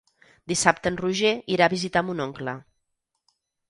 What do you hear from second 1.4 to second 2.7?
irà a visitar mon oncle.